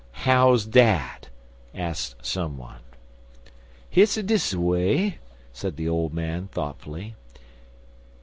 "How's 0.25 0.65
dat?" 0.65 1.29
asked 1.75 2.15
some 2.25 2.57
one. 2.57 2.79
"Hit's 3.87 4.15
dis 4.15 4.55
way," 4.55 5.19
said 5.53 5.77
the 5.77 5.87
old 5.87 6.11
man, 6.11 6.47
thoughtfully. 6.47 7.13